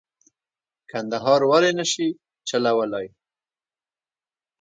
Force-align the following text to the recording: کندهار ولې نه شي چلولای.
کندهار 0.91 1.41
ولې 1.51 1.71
نه 1.79 1.85
شي 1.91 2.07
چلولای. 2.49 3.07